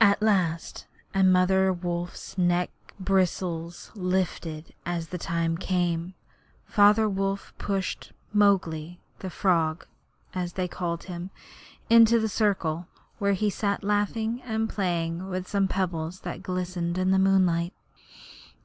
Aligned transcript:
At 0.00 0.20
last 0.20 0.88
and 1.14 1.32
Mother 1.32 1.72
Wolfs 1.72 2.36
neck 2.36 2.70
bristles 2.98 3.92
lifted 3.94 4.74
as 4.84 5.10
the 5.10 5.18
time 5.18 5.56
came 5.56 6.14
Father 6.66 7.08
Wolf 7.08 7.54
pushed 7.58 8.10
'Mowgli 8.32 9.00
the 9.20 9.30
Frog,' 9.30 9.86
as 10.34 10.54
they 10.54 10.66
called 10.66 11.04
him, 11.04 11.30
into 11.88 12.18
the 12.18 12.28
centre, 12.28 12.86
where 13.20 13.34
he 13.34 13.50
sat 13.50 13.84
laughing 13.84 14.42
and 14.42 14.68
playing 14.68 15.28
with 15.28 15.46
some 15.46 15.68
pebbles 15.68 16.22
that 16.22 16.42
glistened 16.42 16.98
in 16.98 17.12
the 17.12 17.16
moonlight. 17.20 17.72